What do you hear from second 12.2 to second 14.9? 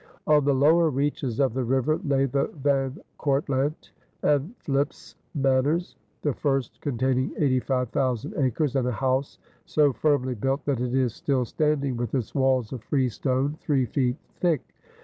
walls of freestone, three feet thick.